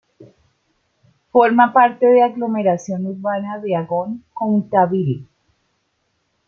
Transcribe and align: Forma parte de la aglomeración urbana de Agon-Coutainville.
Forma 1.31 1.71
parte 1.73 2.07
de 2.07 2.21
la 2.21 2.25
aglomeración 2.25 3.05
urbana 3.05 3.59
de 3.59 3.75
Agon-Coutainville. 3.75 5.27